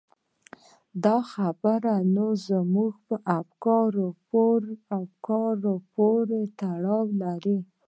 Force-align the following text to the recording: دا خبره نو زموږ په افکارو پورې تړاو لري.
دا 1.03 1.17
خبره 1.33 1.95
نو 2.15 2.25
زموږ 2.47 2.93
په 3.07 3.15
افکارو 4.99 5.75
پورې 5.95 6.41
تړاو 6.59 7.05
لري. 7.21 7.57